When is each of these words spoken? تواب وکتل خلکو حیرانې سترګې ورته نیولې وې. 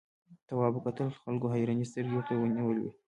تواب 0.47 0.73
وکتل 0.75 1.09
خلکو 1.21 1.45
حیرانې 1.53 1.85
سترګې 1.91 2.13
ورته 2.15 2.33
نیولې 2.55 2.81
وې. 2.83 2.91